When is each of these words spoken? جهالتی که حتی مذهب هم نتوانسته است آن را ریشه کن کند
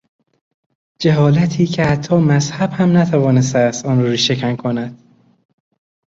جهالتی 0.99 1.65
که 1.67 1.83
حتی 1.83 2.15
مذهب 2.15 2.69
هم 2.73 2.97
نتوانسته 2.97 3.59
است 3.59 3.85
آن 3.85 4.01
را 4.03 4.09
ریشه 4.09 4.35
کن 4.35 4.55
کند 4.55 4.99